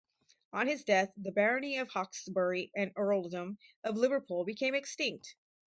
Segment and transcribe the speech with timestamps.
[0.51, 5.35] On his death the Barony of Hawkesbury and Earldom of Liverpool became extinct.